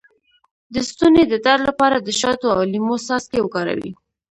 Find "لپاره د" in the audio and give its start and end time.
1.69-2.09